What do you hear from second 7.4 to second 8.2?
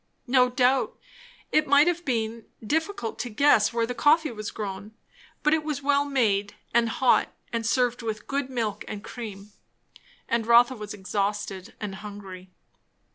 and served